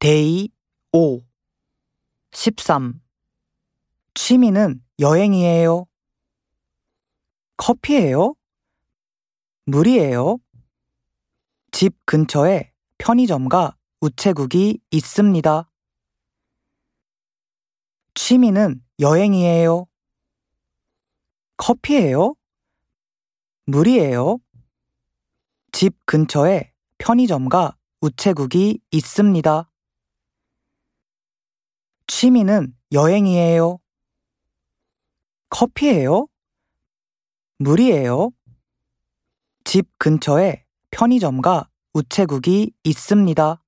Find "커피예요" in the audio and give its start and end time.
7.56-8.34, 21.56-22.34, 35.50-36.26